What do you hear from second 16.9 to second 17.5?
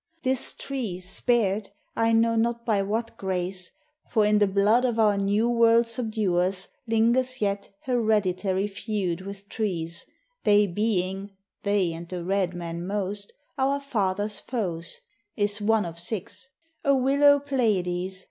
willow